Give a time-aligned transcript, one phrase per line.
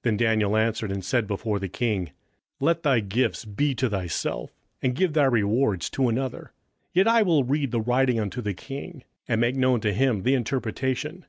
[0.00, 2.10] 27:005:017 Then Daniel answered and said before the king,
[2.60, 6.52] Let thy gifts be to thyself, and give thy rewards to another;
[6.92, 10.34] yet I will read the writing unto the king, and make known to him the
[10.34, 11.24] interpretation.